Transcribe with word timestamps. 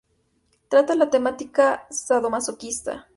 Trata 0.67 0.95
la 0.95 1.11
temática 1.11 1.85
sadomasoquista. 1.91 3.05